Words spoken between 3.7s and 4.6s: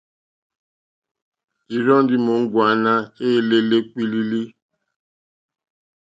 kpílílílí.